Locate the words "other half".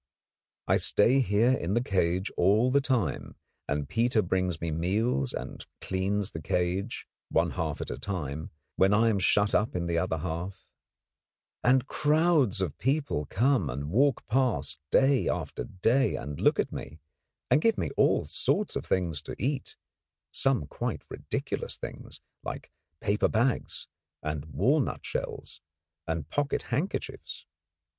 9.99-10.65